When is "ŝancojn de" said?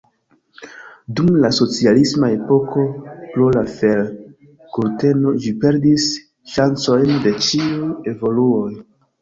6.55-7.37